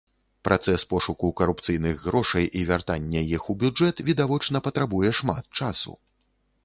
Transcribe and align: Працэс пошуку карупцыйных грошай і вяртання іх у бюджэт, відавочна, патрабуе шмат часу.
Працэс 0.47 0.85
пошуку 0.93 1.27
карупцыйных 1.41 1.95
грошай 2.05 2.45
і 2.61 2.65
вяртання 2.69 3.21
іх 3.37 3.43
у 3.55 3.59
бюджэт, 3.65 3.95
відавочна, 4.09 4.57
патрабуе 4.69 5.09
шмат 5.19 5.45
часу. 5.63 5.93